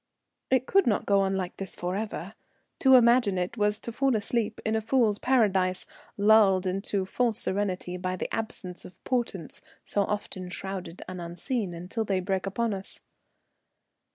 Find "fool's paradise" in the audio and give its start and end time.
4.81-5.85